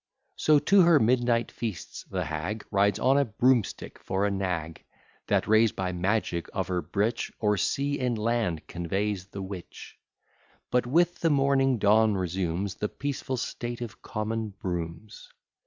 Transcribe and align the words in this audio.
So, 0.35 0.57
to 0.57 0.81
her 0.81 0.99
midnight 0.99 1.51
feasts, 1.51 2.05
the 2.05 2.25
hag 2.25 2.65
Rides 2.71 2.97
on 2.97 3.19
a 3.19 3.25
broomstick 3.25 3.99
for 3.99 4.25
a 4.25 4.31
nag, 4.31 4.83
That, 5.27 5.47
rais'd 5.47 5.75
by 5.75 5.91
magic 5.91 6.49
of 6.53 6.69
her 6.69 6.81
breech, 6.81 7.31
O'er 7.39 7.55
sea 7.55 7.99
and 7.99 8.17
land 8.17 8.65
conveys 8.65 9.27
the 9.27 9.43
witch; 9.43 9.99
But 10.71 10.87
with 10.87 11.19
the 11.19 11.29
morning 11.29 11.77
dawn 11.77 12.15
resumes 12.15 12.73
The 12.73 12.89
peaceful 12.89 13.37
state 13.37 13.81
of 13.81 14.01
common 14.01 14.49
brooms. 14.59 15.29